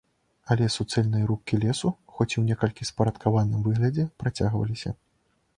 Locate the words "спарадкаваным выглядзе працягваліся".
2.91-4.99